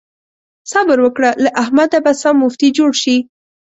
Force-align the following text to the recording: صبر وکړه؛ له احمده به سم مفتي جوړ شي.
صبر 0.71 0.97
وکړه؛ 1.01 1.31
له 1.43 1.49
احمده 1.63 1.97
به 2.05 2.11
سم 2.21 2.35
مفتي 2.43 2.67
جوړ 2.77 2.91
شي. 3.03 3.17